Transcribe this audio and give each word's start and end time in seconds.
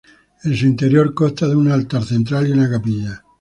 En 0.43 0.55
su 0.55 0.65
interior 0.65 1.13
consta 1.13 1.47
de 1.47 1.55
un 1.55 1.69
altar 1.69 2.03
central 2.03 2.47
y 2.47 2.51
una 2.53 2.67
capilla. 2.67 3.23